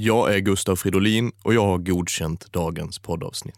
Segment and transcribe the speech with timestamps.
[0.00, 3.54] Jag är Gustav Fridolin och jag har godkänt dagens poddavsnitt.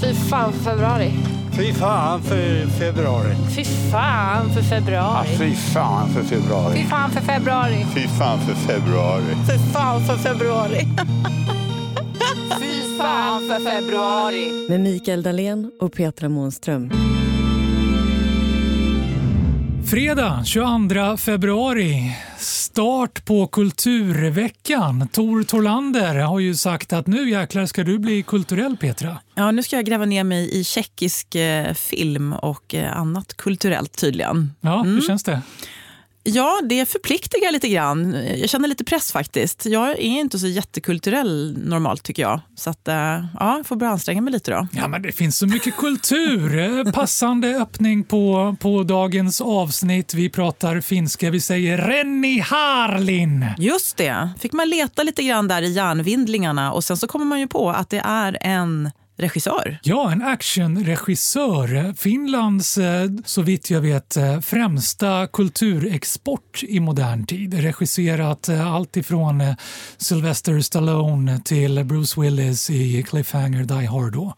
[0.00, 1.12] Fy fan för februari.
[1.56, 3.34] Fy fan för februari.
[3.56, 5.28] Fy fan för februari.
[5.30, 6.76] Ja, fy fan för februari.
[6.76, 7.86] Fy fan för februari.
[7.94, 9.24] Fy fan för februari.
[9.46, 10.80] Fy fan för februari.
[12.60, 14.68] fy fan för februari.
[14.68, 16.90] Med Mikael Dahlén och Petra Månström.
[19.90, 22.16] Fredag 22 februari.
[22.38, 25.08] Start på Kulturveckan.
[25.08, 29.18] Tor Torlander har ju sagt att nu jäklar ska du bli kulturell Petra.
[29.34, 33.98] Ja, nu ska jag gräva ner mig i tjeckisk eh, film och eh, annat kulturellt
[33.98, 34.52] tydligen.
[34.60, 35.40] Ja, hur känns det?
[36.26, 38.16] Ja, det förpliktigar lite grann.
[38.36, 39.66] Jag känner lite press faktiskt.
[39.66, 42.40] Jag är inte så jättekulturell normalt tycker jag.
[42.56, 44.66] Så att, eh, ja, jag får börja anstränga mig lite då.
[44.72, 46.58] Ja, men det finns så mycket kultur.
[46.58, 50.14] Eh, Passande öppning på, på dagens avsnitt.
[50.14, 51.30] Vi pratar finska.
[51.30, 53.46] Vi säger Renni Harlin.
[53.58, 54.28] Just det.
[54.40, 57.70] Fick man leta lite grann där i hjärnvindlingarna och sen så kommer man ju på
[57.70, 59.78] att det är en regissör.
[59.82, 61.94] Ja, en actionregissör.
[61.96, 67.54] Finlands, eh, så vitt jag vet, eh, främsta kulturexport i modern tid.
[67.54, 69.42] Regisserat eh, allt ifrån
[69.96, 74.12] Sylvester Stallone till Bruce Willis i Cliffhanger Die Hard.
[74.12, 74.34] Då.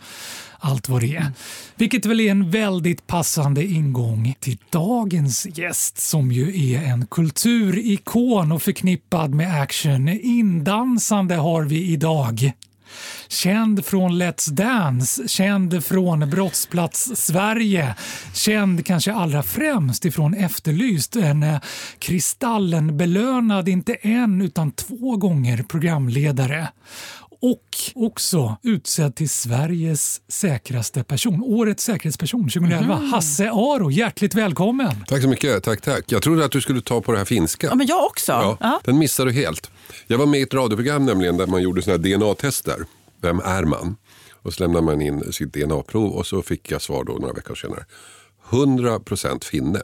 [0.58, 1.32] Allt vad det är.
[1.76, 8.52] Vilket väl är en väldigt passande ingång till dagens gäst som ju är en kulturikon
[8.52, 10.08] och förknippad med action.
[10.08, 12.52] Indansande har vi idag.
[13.28, 17.94] Känd från Let's Dance, känd från Brottsplats Sverige,
[18.34, 21.60] känd kanske allra främst ifrån Efterlyst, en eh,
[21.98, 26.68] Kristallen-belönad, inte en utan två gånger programledare
[27.42, 27.62] och
[27.94, 32.94] också utsedd till Sveriges säkraste person, årets säkerhetsperson 2011.
[32.94, 35.04] Hasse Aro, hjärtligt välkommen!
[35.08, 35.62] Tack så mycket.
[35.62, 36.04] Tack, tack.
[36.12, 37.66] Jag trodde att du skulle ta på det här finska.
[37.66, 38.32] Ja, men jag också.
[38.32, 38.80] Ja, Ja.
[38.84, 39.70] Den missade du helt.
[40.06, 42.84] Jag var med i ett radioprogram nämligen där man gjorde såna DNA-tester.
[43.22, 43.96] Vem är man?
[44.42, 47.54] Och så lämnade man in sitt DNA-prov och så fick jag svar då några veckor
[47.54, 47.84] senare.
[48.50, 49.80] 100% finne.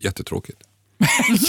[0.00, 0.58] Jättetråkigt.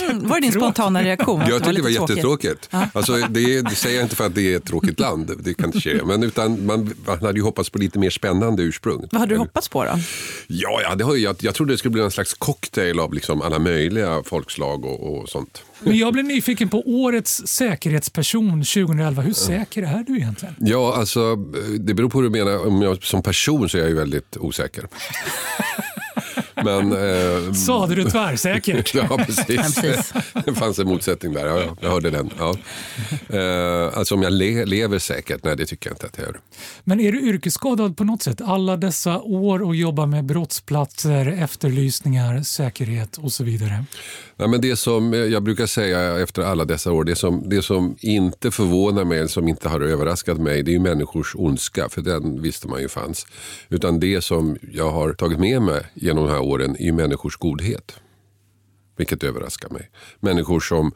[0.09, 1.39] Mm, Var det din spontana reaktion?
[1.49, 2.69] Jag tyckte det var jättetråkigt.
[2.93, 5.65] Alltså, det, det säger jag inte för att det är ett tråkigt land, det kan
[5.65, 6.03] inte ske.
[6.05, 9.07] Men utan man, man hade ju hoppats på lite mer spännande ursprung.
[9.11, 9.91] Vad hade du hoppats på då?
[10.47, 13.13] Ja, ja det har ju, jag, jag trodde det skulle bli en slags cocktail av
[13.13, 15.63] liksom alla möjliga folkslag och, och sånt.
[15.79, 19.21] Men jag blev nyfiken på årets säkerhetsperson 2011.
[19.21, 20.55] Hur säker är du egentligen?
[20.59, 21.35] Ja, alltså
[21.79, 22.67] det beror på hur du menar.
[22.67, 24.87] Om jag, som person så är jag ju väldigt osäker.
[26.55, 26.91] Men...
[26.91, 28.93] Eh, Sade du tvärsäkert?
[29.09, 29.45] Ja, precis.
[29.49, 30.13] Ja, precis.
[30.45, 31.45] Det fanns en motsättning där.
[31.45, 32.29] Ja, ja, jag hörde den.
[32.39, 32.55] Ja.
[33.37, 35.43] Eh, alltså om jag le, lever säkert?
[35.43, 36.39] Nej, det tycker jag inte att jag gör.
[36.83, 38.41] Men är du yrkesskadad på något sätt?
[38.41, 43.85] Alla dessa år och jobba med brottsplatser, efterlysningar, säkerhet och så vidare.
[44.35, 47.95] Nej, men det som jag brukar säga efter alla dessa år, det som, det som
[47.99, 52.41] inte förvånar mig, som inte har överraskat mig, det är ju människors ondska, för den
[52.41, 53.27] visste man ju fanns.
[53.69, 57.37] Utan det som jag har tagit med mig genom de här åren är ju människors
[57.37, 57.99] godhet.
[58.97, 59.89] Vilket överraskar mig.
[60.19, 60.91] Människor som,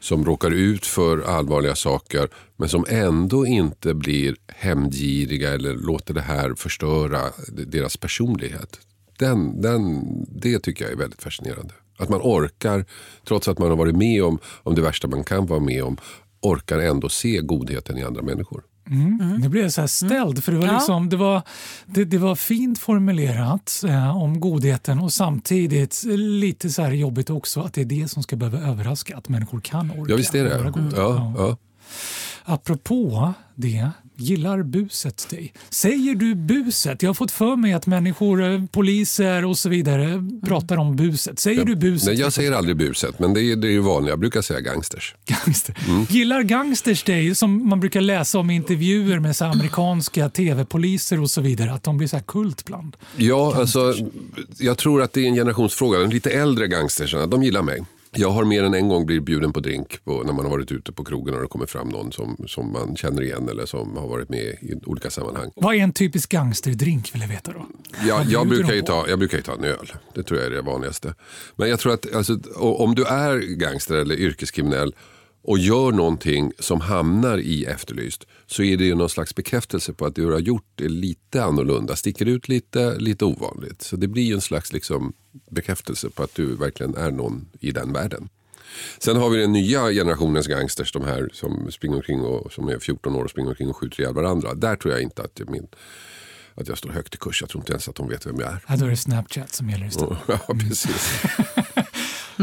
[0.00, 6.20] som råkar ut för allvarliga saker men som ändå inte blir hämndgiriga eller låter det
[6.20, 8.80] här förstöra deras personlighet.
[9.18, 11.74] Den, den, det tycker jag är väldigt fascinerande.
[11.98, 12.84] Att man orkar,
[13.24, 15.96] trots att man har varit med om, om det värsta man kan vara med om,
[16.40, 18.62] orkar ändå se godheten i andra människor.
[18.84, 20.72] Nu blev jag så här ställd, för det var, Ja.
[20.74, 21.42] liksom, det var,
[21.86, 27.60] det, det var fint formulerat eh, om godheten och samtidigt lite så här jobbigt också
[27.60, 30.44] att det är det som ska behöva överraska, att människor kan orka Ja, visst är
[30.44, 30.70] vara det.
[30.70, 30.96] goda.
[30.96, 31.56] Ja, ja.
[32.44, 35.52] Apropå det, gillar buset dig?
[35.70, 37.02] Säger du buset?
[37.02, 41.38] Jag har fått för mig att människor, eh, poliser och så vidare pratar om buset.
[41.38, 42.06] Säger du buset?
[42.06, 44.10] Nej, jag säger aldrig buset, men det är, det är ju vanligt.
[44.10, 45.14] Jag brukar säga gangsters.
[45.26, 45.78] Gangster.
[45.88, 46.06] Mm.
[46.08, 51.30] Gillar gangsters dig som man brukar läsa om i intervjuer med så amerikanska tv-poliser och
[51.30, 51.72] så vidare?
[51.72, 52.96] Att de blir så här kult bland?
[53.16, 53.94] Ja, alltså,
[54.58, 55.98] jag tror att det är en generationsfråga.
[55.98, 57.82] De lite äldre gangstersarna, de gillar mig.
[58.16, 60.72] Jag har mer än en gång blivit bjuden på drink på, när man har varit
[60.72, 63.96] ute på krogen och det kommer fram någon som, som man känner igen eller som
[63.96, 65.50] har varit med i olika sammanhang.
[65.56, 67.66] Vad är en typisk gangsterdrink vill jag veta då?
[68.08, 69.92] Ja, jag, brukar ju ta, jag brukar ju ta en öl.
[70.14, 71.14] Det tror jag är det vanligaste.
[71.56, 74.94] Men jag tror att alltså, om du är gangster eller yrkeskriminell
[75.44, 80.06] och gör någonting som hamnar i Efterlyst så är det ju någon slags bekräftelse på
[80.06, 83.82] att det du har gjort är lite annorlunda, sticker ut lite, lite ovanligt.
[83.82, 85.12] Så det blir ju en slags liksom,
[85.50, 88.28] bekräftelse på att du verkligen är någon i den världen.
[88.98, 92.78] Sen har vi den nya generationens gangsters, de här som springer omkring och som är
[92.78, 94.54] 14 år och springer omkring och skjuter ihjäl varandra.
[94.54, 95.66] Där tror jag inte att, jag- min,
[96.54, 97.40] att jag står högt i kurs.
[97.40, 98.58] Jag tror inte ens att de vet vem jag är.
[98.68, 100.18] Ja, då är det Snapchat som gäller istället.
[100.28, 101.22] Ja, precis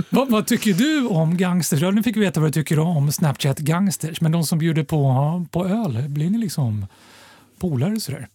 [0.10, 1.82] vad, vad tycker du om gangsters?
[1.82, 4.84] Ja, nu fick vi veta vad du tycker om Snapchat gangsters, men de som bjuder
[4.84, 6.86] på, på öl, blir ni liksom
[7.60, 8.28] polare sådär?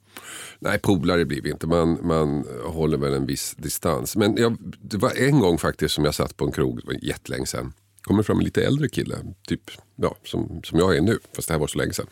[0.58, 1.66] Nej, polare blir vi inte.
[1.66, 4.16] Man, man håller väl en viss distans.
[4.16, 7.04] Men jag, det var en gång faktiskt som jag satt på en krog, det var
[7.04, 7.72] jättelänge sedan.
[8.02, 9.16] kommer fram en lite äldre kille,
[9.48, 9.60] typ
[9.96, 12.06] ja, som, som jag är nu, fast det här var så länge sedan.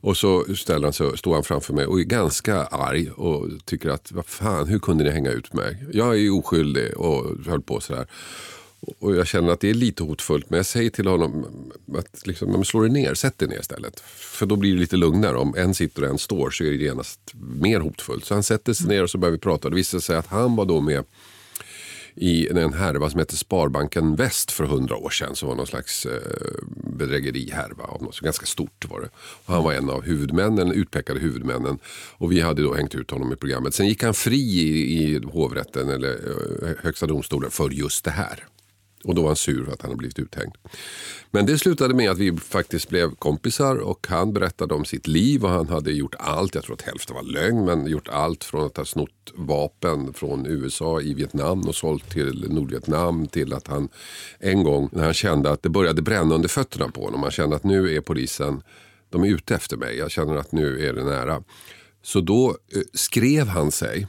[0.00, 3.88] Och så ställer han sig, står han framför mig och är ganska arg och tycker
[3.88, 5.86] att vad fan, hur kunde ni hänga ut mig?
[5.92, 8.06] Jag är ju oskyldig och höll på sådär.
[8.98, 11.46] Och jag känner att det är lite hotfullt men jag säger till honom
[11.94, 14.00] att liksom, slå dig ner, sätt dig ner istället.
[14.00, 15.36] För då blir det lite lugnare.
[15.36, 18.24] Om en sitter och en står så är det genast mer hotfullt.
[18.24, 19.70] Så han sätter sig ner och så börjar vi prata.
[19.70, 21.04] Det visade sig att han var då med
[22.20, 25.36] i en härva som hette Sparbanken Väst för hundra år sedan.
[25.36, 26.20] Som var någon slags eh,
[26.98, 27.84] bedrägerihärva.
[27.84, 29.08] Av något, så ganska stort var det.
[29.16, 31.78] Och han var en av huvudmännen, utpekade huvudmännen.
[32.12, 33.74] Och vi hade då hängt ut honom i programmet.
[33.74, 38.44] Sen gick han fri i, i hovrätten eller eh, högsta domstolen för just det här.
[39.08, 40.54] Och då var han sur för att han hade blivit uthängd.
[41.30, 45.44] Men det slutade med att vi faktiskt blev kompisar och han berättade om sitt liv
[45.44, 48.66] och han hade gjort allt, jag tror att hälften var lögn, men gjort allt från
[48.66, 53.88] att ha snott vapen från USA i Vietnam och sålt till Nordvietnam till att han
[54.38, 57.56] en gång när han kände att det började bränna under fötterna på honom, han kände
[57.56, 58.62] att nu är polisen,
[59.10, 61.42] de är ute efter mig, jag känner att nu är det nära.
[62.02, 64.06] Så då eh, skrev han sig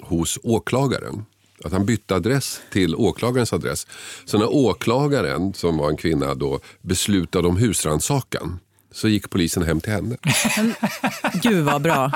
[0.00, 1.24] hos åklagaren
[1.64, 3.86] att han bytte adress till åklagarens adress.
[4.24, 8.58] Så när åklagaren, som var en kvinna, då, beslutade om husrannsakan
[8.92, 10.16] så gick polisen hem till henne.
[11.42, 12.12] Gud vad bra.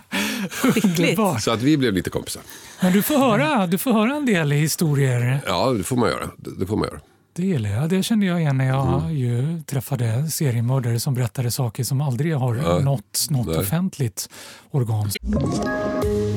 [0.50, 1.20] Skickligt.
[1.40, 2.42] Så att vi blev lite kompisar.
[2.82, 5.40] Men du får höra, du får höra en del historier.
[5.46, 6.30] Ja, det får man göra.
[6.36, 7.00] Det, det får man göra.
[7.36, 7.88] Det gillar jag.
[7.88, 12.54] Det kände jag igen när jag ju träffade seriemördare som berättade saker som aldrig har
[12.56, 12.78] Ja.
[12.78, 13.56] nått något Nej.
[13.58, 14.28] offentligt
[14.70, 15.10] organ.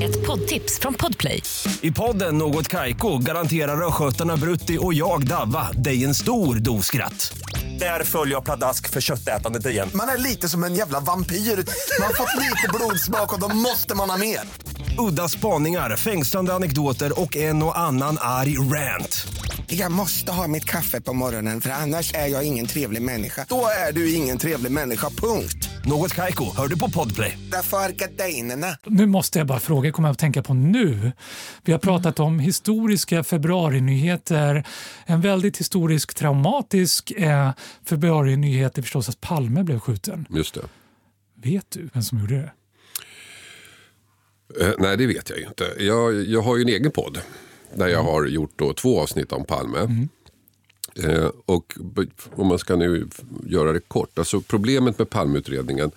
[0.02, 1.44] Ett poddtips från Podplay.
[1.82, 7.38] I podden Något Kaiko garanterar östgötarna Brutti och jag, Davva, dig en stor dos skratt.
[7.80, 9.90] Där följer jag pladask för köttätandet igen.
[9.94, 11.36] Man är lite som en jävla vampyr.
[11.36, 14.40] Man har fått lite blodsmak och då måste man ha mer.
[15.00, 19.28] Udda spaningar, fängslande anekdoter och en och annan arg rant.
[19.68, 23.46] Jag måste ha mitt kaffe på morgonen för annars är jag ingen trevlig människa.
[23.50, 25.70] Då är du ingen trevlig människa, punkt.
[25.86, 27.38] Något Kaiko, hör du på Podplay.
[27.52, 28.78] Därför är gardinerna.
[28.86, 31.12] Nu måste jag bara fråga, kommer jag att tänka på nu.
[31.64, 34.68] Vi har pratat om historiska februarinyheter.
[35.06, 37.52] En väldigt historisk, traumatisk eh,
[37.86, 40.26] februarinyhet är förstås att Palme blev skjuten.
[40.30, 40.62] Just det.
[41.44, 42.52] Vet du vem som gjorde det?
[44.60, 45.74] Eh, nej, det vet jag ju inte.
[45.80, 47.20] Jag, jag har ju en egen podd
[47.76, 50.08] där jag har gjort då två avsnitt om Palme.
[51.04, 51.78] Eh, och
[52.36, 53.08] om man ska nu
[53.46, 54.20] göra det kort.
[54.20, 55.92] Alltså problemet med Palmeutredningen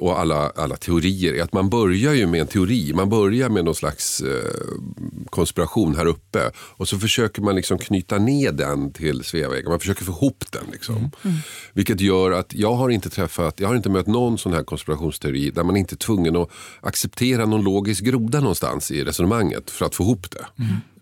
[0.00, 2.92] och alla, alla teorier är att man börjar ju med en teori.
[2.94, 4.50] Man börjar med någon slags eh,
[5.30, 6.50] konspiration här uppe.
[6.56, 9.70] Och så försöker man liksom knyta ner den till Sveavägen.
[9.70, 10.64] Man försöker få ihop den.
[10.72, 11.10] Liksom.
[11.72, 15.50] Vilket gör att jag har inte träffat, jag har inte mött någon sån här konspirationsteori
[15.50, 16.50] där man inte är tvungen att
[16.80, 20.46] acceptera någon logisk groda någonstans i resonemanget för att få ihop det.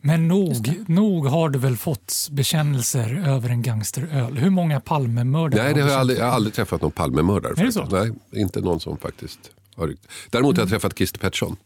[0.00, 4.38] Men nog, nog har du väl fått bekännelser över en gangsteröl?
[4.38, 7.54] Hur många Palmemördare Nej, det har jag, aldrig, jag har aldrig träffat någon Palmemördare.
[7.56, 7.84] Är det så?
[7.84, 8.12] Nej,
[8.42, 9.38] inte någon som faktiskt
[9.76, 9.94] har.
[10.30, 11.56] Däremot har jag träffat Christer Pettersson.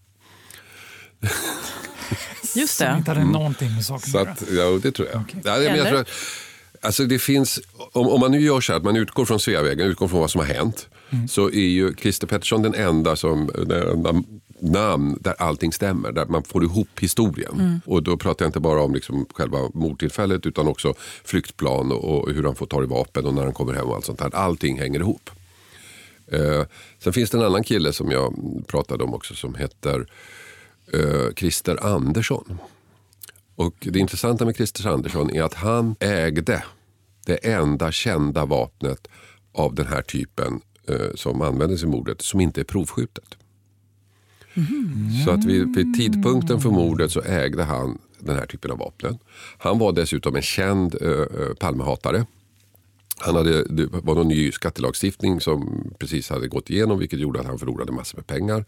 [2.54, 2.98] Just Som det.
[2.98, 4.72] inte hade någonting med saken att göra.
[4.72, 5.20] ja, det tror jag.
[5.20, 5.40] Okej.
[5.44, 6.08] Ja, men jag tror att,
[6.80, 7.60] alltså det finns,
[7.92, 10.30] om, om man nu gör så här att man utgår från Sveavägen, utgår från vad
[10.30, 10.88] som har hänt.
[11.28, 14.22] Så är ju Christer Pettersson den enda, som, den enda
[14.62, 16.12] namn där allting stämmer.
[16.12, 17.80] Där man får ihop historien.
[17.86, 22.30] Och då pratar jag inte bara om liksom själva mordtillfället utan också flyktplan och, och
[22.30, 24.34] hur han får tag i vapen och när han kommer hem och allt sånt där.
[24.34, 25.30] Allting hänger ihop.
[26.26, 26.64] Eh,
[26.98, 28.34] sen finns det en annan kille som jag
[28.66, 30.06] pratade om också som heter
[30.92, 32.58] eh, Christer Andersson.
[33.56, 36.64] Och det intressanta med Christer Andersson är att han ägde
[37.26, 39.08] det enda kända vapnet
[39.52, 43.36] av den här typen eh, som användes i mordet som inte är provskjutet.
[45.24, 49.18] Så att vid, vid tidpunkten för mordet så ägde han den här typen av vapen.
[49.58, 52.26] Han var dessutom en känd eh, eh, Palmehatare.
[53.16, 57.46] Han hade, det var någon ny skattelagstiftning som precis hade gått igenom vilket gjorde att
[57.46, 58.64] han förlorade massor med pengar.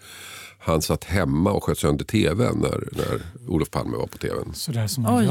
[0.58, 4.52] Han satt hemma och sköt sönder tvn när, när Olof Palme var på tvn.
[4.98, 5.26] Man Oj.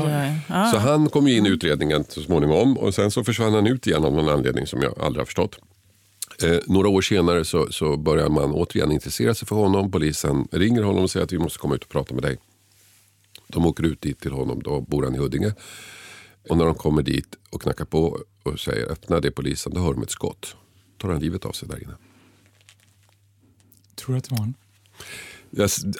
[0.47, 0.71] Ja.
[0.71, 3.87] Så han kom ju in i utredningen så småningom och sen så försvann han ut
[3.87, 5.59] igen av någon anledning som jag aldrig har förstått.
[6.41, 9.91] Eh, några år senare så, så börjar man återigen intressera sig för honom.
[9.91, 12.37] Polisen ringer honom och säger att vi måste komma ut och prata med dig.
[13.47, 15.53] De åker ut dit till honom, då bor han i Huddinge.
[16.49, 19.81] Och när de kommer dit och knackar på och säger öppna det är polisen, då
[19.81, 20.55] hör de ett skott.
[20.97, 21.93] tar han livet av sig där inne.
[23.95, 24.53] Tror du att det var han?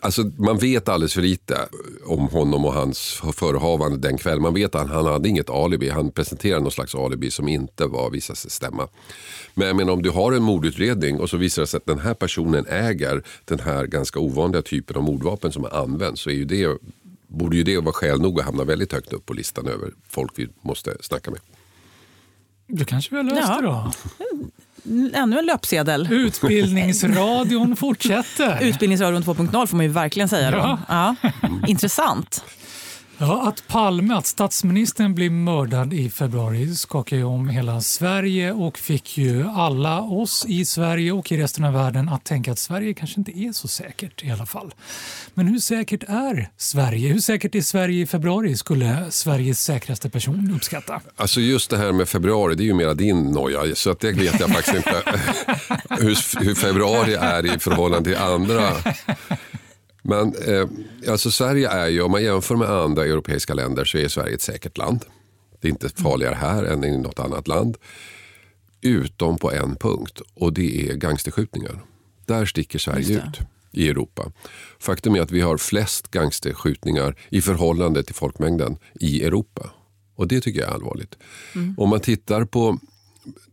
[0.01, 1.57] Alltså, man vet alldeles för lite
[2.05, 4.41] om honom och hans förehavande den kvällen.
[4.41, 5.89] Man vet att han hade inget alibi.
[5.89, 8.87] Han presenterade någon slags alibi som inte var visade sig stämma.
[9.53, 11.99] Men jag menar, om du har en mordutredning och så visar det sig att den
[11.99, 16.33] här personen äger den här ganska ovanliga typen av mordvapen som har använts så är
[16.33, 16.77] ju det,
[17.27, 20.31] borde ju det vara skäl nog att hamna väldigt högt upp på listan över folk
[20.35, 21.39] vi måste snacka med.
[22.67, 23.55] Du kanske vi har löst Ja.
[23.61, 23.91] det då?
[25.13, 26.07] Ännu en löpsedel.
[26.11, 28.59] Utbildningsradion fortsätter.
[28.61, 30.57] Utbildningsradion 2.0 får man ju verkligen säga då.
[30.57, 30.79] Ja.
[30.87, 31.15] Ja.
[31.67, 32.43] Intressant.
[33.25, 38.77] Ja, att Palme, att statsministern blev mördad i februari skakade ju om hela Sverige och
[38.77, 42.93] fick ju alla oss i Sverige och i resten av världen att tänka att Sverige
[42.93, 44.73] kanske inte är så säkert i alla fall.
[45.33, 47.13] Men hur säkert är Sverige?
[47.13, 51.01] Hur säkert är Sverige i februari skulle Sveriges säkraste person uppskatta?
[51.15, 53.75] Alltså just det här med februari, det är ju mera din noja.
[53.75, 55.03] Så att det vet jag faktiskt inte
[55.89, 58.69] hur, hur februari är i förhållande till andra.
[60.03, 60.67] Men eh,
[61.09, 64.41] alltså Sverige är ju, om man jämför med andra europeiska länder så är Sverige ett
[64.41, 65.05] säkert land.
[65.61, 67.77] Det är inte farligare här än i något annat land.
[68.81, 71.83] Utom på en punkt och det är gangsterskjutningar.
[72.25, 73.39] Där sticker Sverige ut
[73.71, 74.31] i Europa.
[74.79, 79.69] Faktum är att vi har flest gangsterskjutningar i förhållande till folkmängden i Europa.
[80.15, 81.17] Och det tycker jag är allvarligt.
[81.77, 82.79] Om man tittar på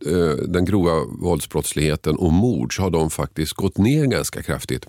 [0.05, 4.87] eh, den grova våldsbrottsligheten och mord så har de faktiskt gått ner ganska kraftigt.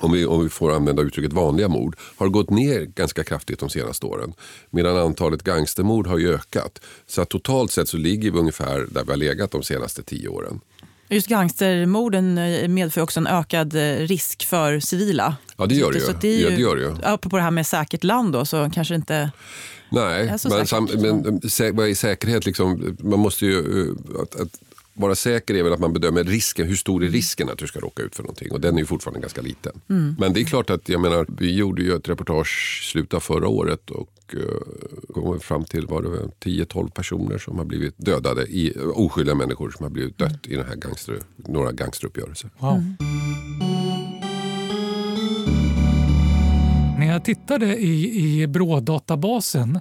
[0.00, 3.70] Om vi, om vi får använda uttrycket vanliga mord, har gått ner ganska kraftigt de
[3.70, 4.32] senaste åren.
[4.70, 6.80] Medan antalet gangstermord har ju ökat.
[7.06, 10.28] Så att totalt sett så ligger vi ungefär där vi har legat de senaste tio
[10.28, 10.60] åren.
[11.08, 15.36] Just gangstermorden eh, medför också en ökad eh, risk för civila.
[15.56, 16.04] Ja, det gör det ju.
[16.04, 16.94] Så det är Ja, det gör det ju.
[17.02, 19.30] Apropå det här med säkert land då, så kanske inte...
[19.88, 22.46] Nej, men, sam, men eh, vad är säkerhet?
[22.46, 24.60] Liksom, man måste ju, att, att
[24.94, 26.66] vara säker är väl att man bedömer risken.
[26.66, 28.52] Hur stor är risken att du ska råka ut för någonting?
[28.52, 29.80] Och den är ju fortfarande ganska liten.
[29.90, 30.16] Mm.
[30.18, 33.20] Men det är klart att jag menar, vi gjorde ju ett reportage i slutet av
[33.20, 34.42] förra året och uh,
[35.14, 39.70] kom fram till var det väl 10-12 personer som har blivit dödade, i, oskyldiga människor
[39.70, 42.50] som har blivit dött i den här gangster, några gangsteruppgörelser.
[42.58, 42.82] Wow.
[47.04, 49.80] När jag tittade i, i BRÅ-databasen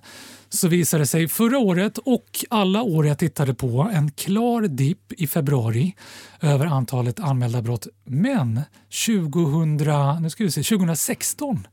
[0.49, 5.11] så visade det sig förra året och alla år jag tittade på en klar dipp
[5.11, 5.95] i februari
[6.41, 7.87] över antalet anmälda brott.
[8.05, 8.61] Men
[9.07, 9.77] 2000,
[10.21, 11.67] nu ska vi se, 2016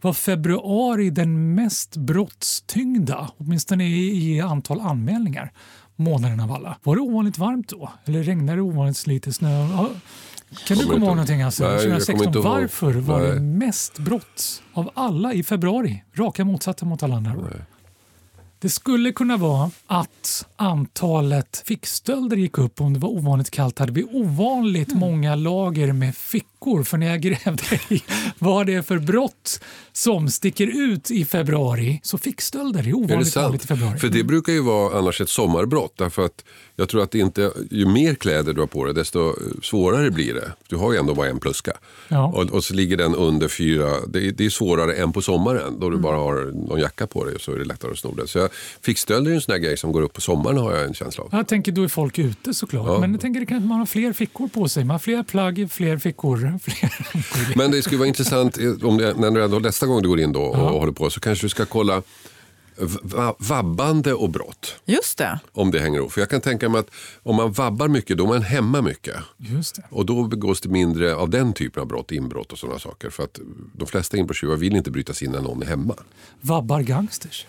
[0.00, 5.52] var februari den mest brottstyngda, åtminstone i, i antal anmälningar,
[5.96, 6.76] månaden av alla.
[6.82, 7.90] Var det ovanligt varmt då?
[8.04, 9.66] Eller regnade det ovanligt lite snö?
[10.66, 11.42] Kan du komma ihåg någonting?
[11.42, 12.26] Alltså, jag kommer 2016?
[12.26, 12.46] inte ihåg.
[12.46, 13.40] Varför var det Nej.
[13.40, 16.04] mest brott av alla i februari?
[16.14, 17.64] Raka motsatsen mot alla andra år.
[18.60, 23.78] Det skulle kunna vara att antalet fickstölder gick upp om det var ovanligt kallt.
[23.78, 25.00] hade vi ovanligt Mm.
[25.00, 26.82] många lager med fickor.
[26.84, 28.02] För när jag grävde i
[28.38, 29.60] vad det är för brott
[29.92, 33.98] som sticker ut i februari så fickstölder är ovanligt vanligt i februari.
[33.98, 35.94] För det brukar ju vara annars ett sommarbrott.
[35.98, 36.44] Därför att
[36.76, 40.52] jag tror att inte, ju mer kläder du har på dig desto svårare blir det.
[40.68, 41.72] Du har ju ändå bara en pluska.
[42.08, 42.26] Ja.
[42.26, 43.90] Och, och så ligger den under fyra.
[44.08, 46.34] Det, är- det är svårare än på sommaren då du bara har
[46.68, 48.28] någon jacka på dig och så är det lättare att sno den.
[48.28, 48.49] Så jag,
[48.82, 51.24] fickstölder är en sån där grej som går upp på sommaren har jag en känsla
[51.24, 51.28] av.
[51.32, 52.86] Jag tänker då är folk ute såklart.
[52.86, 52.98] Ja.
[53.00, 54.84] Men jag tänker det kanske man har fler fickor på sig.
[54.84, 56.58] Man har fler plagg, fler fickor.
[56.62, 57.56] Fler...
[57.56, 60.20] Men det skulle vara intressant eh, om det, när du ändå nästa gång du går
[60.20, 60.70] in då och Ja.
[60.70, 62.02] håller på så kanske du ska kolla
[63.02, 64.74] va- vabbande och brott.
[64.84, 65.40] Just det.
[65.52, 66.12] Om det hänger ihop.
[66.12, 66.90] För jag kan tänka mig att
[67.22, 69.16] om man vabbar mycket då är man hemma mycket.
[69.36, 69.82] Just det.
[69.90, 73.10] Och då begås det mindre av den typen av brott, inbrott och sådana saker.
[73.10, 73.40] För att
[73.76, 75.94] de flesta inbrottstjuvar vill inte bryta sig in när någon är hemma.
[76.40, 77.46] Vabbar gangsters.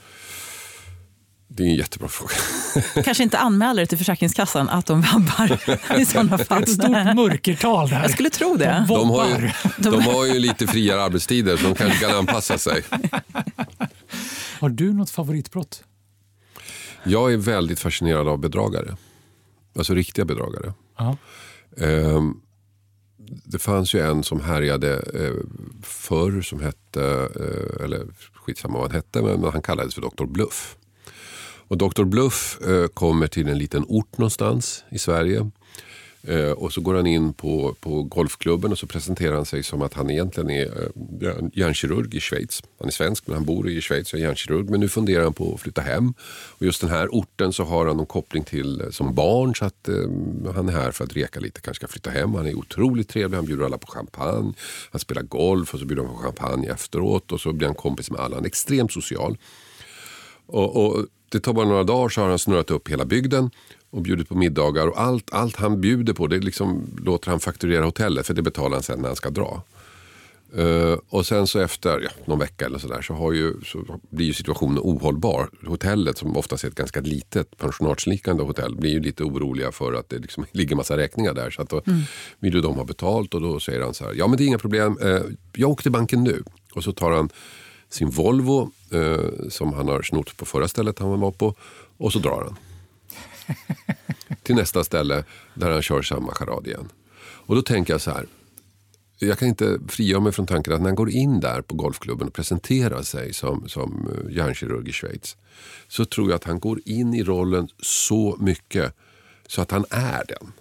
[1.54, 2.34] Det är en jättebra fråga.
[3.04, 5.60] Kanske inte anmäler till Försäkringskassan att de vabbar
[6.00, 6.64] i sådana fall.
[6.64, 8.02] Ett stort mörkertal där.
[8.02, 8.86] Jag skulle tro det.
[8.88, 12.84] De har, ju, de har ju lite friare arbetstider så de kanske kan anpassa sig.
[14.60, 15.84] Har du något favoritbrott?
[17.04, 18.98] Jag är väldigt fascinerad av bedragare.
[19.78, 20.74] Alltså riktiga bedragare.
[20.98, 21.18] Ja.
[21.78, 22.42] Ehm,
[23.46, 25.34] det fanns ju en som härjade eh,
[25.84, 30.26] förr som hette, eh, eller skitsamma vad han hette, men han kallades för Dr.
[30.26, 30.78] Bluff.
[31.72, 32.04] Och Dr.
[32.04, 35.50] Bluff eh, kommer till en liten ort någonstans i Sverige.
[36.24, 39.82] Eh, och så går han in på, på golfklubben och så presenterar han sig som
[39.82, 42.64] att han egentligen är eh, hjärnkirurg i Schweiz.
[42.80, 44.70] Han är svensk men han bor i Schweiz och är hjärnkirurg.
[44.70, 46.14] Men nu funderar han på att flytta hem.
[46.58, 49.66] Och just den här orten så har han någon koppling till eh, som barn så
[49.66, 49.96] att eh,
[50.56, 52.34] han är här för att reka lite, kanske ska flytta hem.
[52.34, 54.54] Han är otroligt trevlig, han bjuder alla på champagne.
[54.92, 58.12] Han spelar golf och så bjuder han på champagne efteråt och så blir han kompis
[58.12, 58.36] med alla.
[58.36, 59.38] Han är extremt social.
[60.46, 63.52] Och, och det tar bara några dagar så har han snurrat upp hela bygden
[63.90, 64.88] och bjudit på middagar.
[64.88, 68.76] Och allt, allt han bjuder på det liksom låter han fakturera hotellet för det betalar
[68.76, 69.64] han sen när han ska dra.
[70.56, 74.26] Eh, och sen så efter ja, någon vecka eller sådär så, har ju, så blir
[74.26, 75.50] ju situationen ohållbar.
[75.66, 80.10] Hotellet som oftast är ett ganska litet pensionatsliknande hotell blir ju lite oroliga för att
[80.10, 81.50] det liksom ligger massa räkningar där.
[81.50, 81.82] Så att då
[82.40, 84.46] vill ju de ha betalt och då säger han så här, ja men det är
[84.46, 85.22] inga problem, eh,
[85.54, 86.44] jag åker till banken nu.
[86.74, 87.30] Och så tar han
[87.92, 91.56] sin Volvo eh, som han har snott på förra stället han var på
[91.98, 92.58] och så drar han.
[94.44, 96.90] till nästa ställe där han kör samma charad igen.
[97.22, 98.26] Och då tänker jag så här,
[99.20, 102.28] jag kan inte frigöra mig från tanken att när han går in där på golfklubben
[102.28, 105.38] och presenterar sig som, som eh, hjärnkirurg i Schweiz
[105.88, 108.94] så tror jag att han går in i rollen så mycket
[109.48, 110.52] så att han är den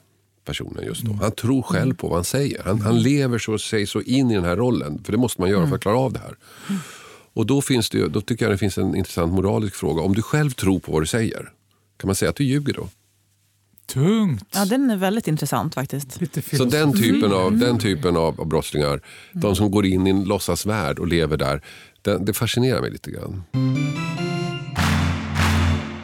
[0.45, 1.13] personen just då.
[1.13, 2.63] Han tror själv på vad han säger.
[2.63, 5.51] Han, han lever så, sig så in i den här rollen, för det måste man
[5.51, 6.37] göra för att klara av det här.
[7.35, 10.03] Och då, finns det, då tycker jag det finns en intressant moralisk fråga.
[10.03, 11.53] Om du själv tror på vad du säger,
[11.97, 12.89] kan man säga att du ljuger då?
[13.87, 14.49] Tungt.
[14.55, 16.21] Ja, den är väldigt intressant faktiskt.
[16.21, 19.01] Lite Så den typen av, den typen av, av brottslingar,
[19.33, 21.63] de som går in i en låtsasvärld och lever där,
[22.03, 23.43] det, det fascinerar mig lite grann.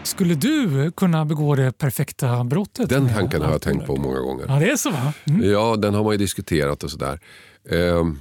[0.02, 2.88] Skulle du kunna begå det perfekta brottet?
[2.88, 4.44] Den tanken har jag tänkt på många gånger.
[4.48, 5.12] Ja, det är så va?
[5.24, 5.50] Mm.
[5.50, 7.20] Ja, den har man ju diskuterat och sådär.
[7.70, 8.20] Ehm,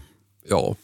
[0.49, 0.75] ja.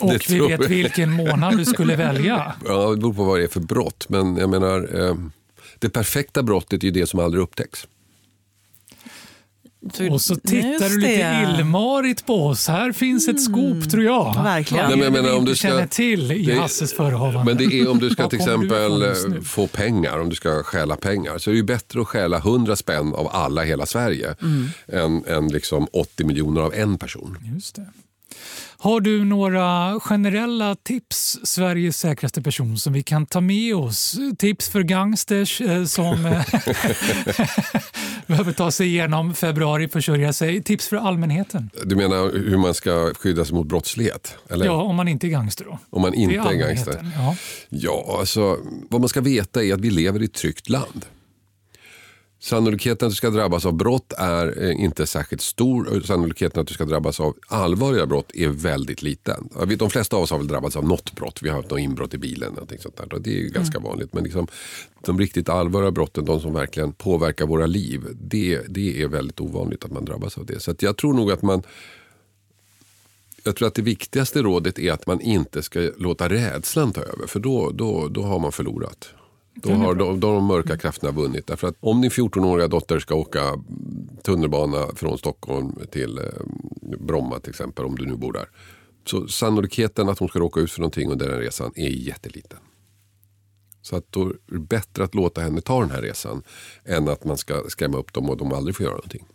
[0.00, 0.68] Och det vi tror vet jag.
[0.68, 2.52] vilken månad du skulle välja.
[2.66, 4.06] ja, det beror på vad det är för brott.
[4.08, 5.32] Men jag menar, ehm,
[5.78, 7.86] det perfekta brottet är ju det som aldrig upptäcks.
[10.10, 11.22] Och så tittar Just du lite det.
[11.22, 11.60] Mm.
[11.60, 12.68] illmarigt på oss.
[12.68, 14.42] Här finns ett skop tror jag.
[14.42, 14.88] Verkligen.
[14.88, 17.44] Nej, men jag menar, om du ska- känner till i det- Hasses förehavande?
[17.54, 20.96] Men det är om du ska till exempel eh, få pengar, om du ska stjäla
[20.96, 24.34] pengar, så är det ju bättre att stjäla 100 spänn av alla i hela Sverige
[24.88, 27.38] än, än liksom 80 miljoner av en person.
[27.54, 27.86] Just det.
[28.82, 34.16] Har du några generella tips, Sveriges säkraste person, som vi kan ta med oss?
[34.38, 36.44] Tips för gangsters eh, som eh,
[38.26, 40.62] behöver ta sig igenom februari, försörja sig.
[40.62, 41.70] Tips för allmänheten.
[41.84, 44.34] Du menar hur man ska skydda sig mot brottslighet?
[44.50, 44.66] Eller?
[44.66, 45.78] Ja, om man inte är gangster då.
[45.90, 47.12] Om man inte Det är gangster?
[47.16, 47.36] Ja.
[47.68, 48.58] Ja, alltså
[48.90, 51.06] vad man ska veta är att vi lever i ett tryggt land.
[52.42, 56.00] Sannolikheten att du ska drabbas av brott är eh, inte särskilt stor.
[56.04, 59.48] Sannolikheten att du ska drabbas av allvarliga brott är väldigt liten.
[59.66, 61.38] Vet, De flesta av oss har väl drabbats av något brott.
[61.42, 62.56] Vi har haft något inbrott i bilen.
[62.78, 63.18] Sånt där.
[63.18, 64.12] Det är ju ganska vanligt.
[64.12, 64.46] Men liksom,
[65.06, 69.84] de riktigt allvarliga brotten, de som verkligen påverkar våra liv, det, det är väldigt ovanligt
[69.84, 70.60] att man drabbas av det.
[70.60, 71.62] Så jag tror nog att man
[73.44, 77.26] jag tror att det viktigaste rådet är att man inte ska låta rädslan ta över.
[77.26, 79.08] För då, då, då har man förlorat.
[79.54, 81.46] Då har, då, då har de mörka krafterna vunnit.
[81.46, 83.62] Därför att om din 14-åriga dotter ska åka
[84.22, 86.24] tunnelbana från Stockholm till eh,
[86.98, 88.48] Bromma till exempel, om du nu bor där.
[89.04, 92.58] Så sannolikheten att hon ska råka ut för någonting under den resan är jätteliten.
[93.82, 96.42] Så att då är det bättre att låta henne ta den här resan
[96.84, 99.26] än att man ska skrämma upp dem och de aldrig får göra någonting.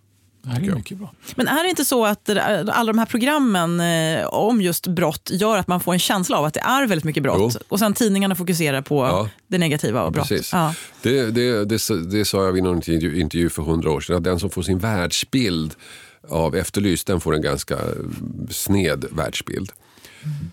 [0.45, 1.13] Det är mycket bra.
[1.35, 2.29] Men är det inte så att
[2.69, 6.45] alla de här programmen eh, om just brott gör att man får en känsla av
[6.45, 7.53] att det är väldigt mycket brott?
[7.55, 7.59] Jo.
[7.69, 9.29] Och sen tidningarna fokuserar på Ja.
[9.47, 10.27] det negativa och brott.
[10.27, 10.53] Precis.
[10.53, 10.73] Ja.
[11.01, 11.79] Det, det, det,
[12.11, 14.15] det sa jag vid någon intervju, för hundra år sedan.
[14.15, 15.73] Att den som får sin världsbild
[16.29, 17.77] av Efterlyst, den får en ganska
[18.49, 19.71] sned världsbild.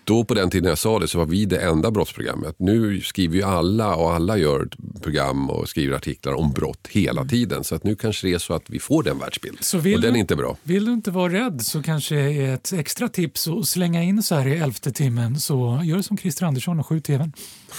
[0.05, 2.55] Då på den tiden jag sa det så var vi det enda brottsprogrammet.
[2.59, 4.69] Nu skriver ju alla och alla gör
[5.03, 7.65] program och skriver artiklar om brott hela tiden.
[7.65, 9.63] Så att nu kanske det är så att vi får den världsbilden.
[9.63, 10.57] Så vill Och den du- är inte bra.
[10.63, 14.35] Vill du inte vara rädd så kanske är ett extra tips att slänga in så
[14.35, 15.41] här i elfte timmen.
[15.41, 17.33] Så gör som Christer Andersson och skjut tvn.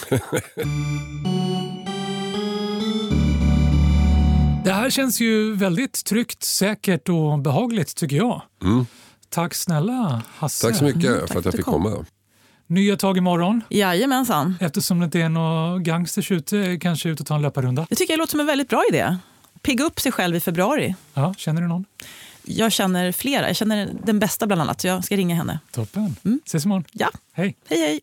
[4.65, 8.41] Det här känns ju väldigt tryggt, säkert och behagligt tycker jag.
[8.63, 8.85] Mm.
[9.33, 10.67] Tack snälla Hasse.
[10.67, 11.83] Tack så mycket Mm, för att jag fick kom.
[11.83, 12.05] komma.
[12.67, 13.61] Nya tag imorgon.
[13.69, 14.55] Jajamensan.
[14.61, 17.85] Eftersom det inte är några gangsters ute, kanske ut och ta en löparrunda.
[17.89, 19.17] Det tycker jag låter som en väldigt bra idé.
[19.61, 20.95] Pigga upp sig själv i februari.
[21.13, 21.85] Ja, känner du någon?
[22.43, 23.47] Jag känner flera.
[23.47, 24.83] Jag känner den bästa bland annat.
[24.83, 25.59] Jag ska ringa henne.
[25.71, 26.15] Toppen.
[26.45, 26.83] Ses imorgon.
[26.91, 27.09] Ja.
[27.33, 27.55] Hej.
[27.69, 27.99] Hej, hej.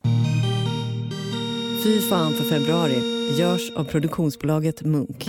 [1.85, 3.01] Fy fan för februari
[3.39, 5.29] görs av produktionsbolaget Munk.